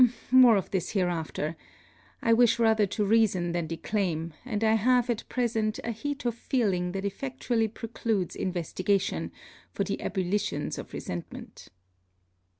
More 0.31 0.55
of 0.57 0.71
this 0.71 0.93
hereafter. 0.93 1.55
I 2.23 2.33
wish 2.33 2.57
rather 2.57 2.87
to 2.87 3.05
reason 3.05 3.51
than 3.51 3.67
declaim; 3.67 4.33
and 4.43 4.63
I 4.63 4.73
have, 4.73 5.11
at 5.11 5.29
present, 5.29 5.79
a 5.83 5.91
heat 5.91 6.25
of 6.25 6.33
feeling 6.33 6.91
that 6.93 7.05
effectually 7.05 7.67
precludes 7.67 8.35
investigation, 8.35 9.31
for 9.71 9.83
the 9.83 9.97
ebulitions 10.01 10.79
of 10.79 10.91
resentment. 10.93 11.67